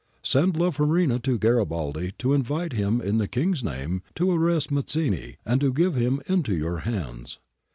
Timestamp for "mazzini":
4.71-5.35